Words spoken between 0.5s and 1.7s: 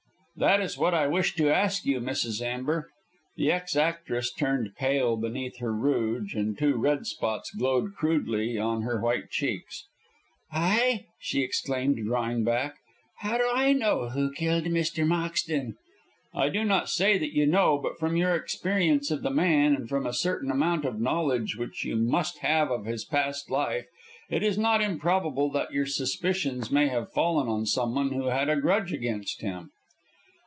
is what I wish to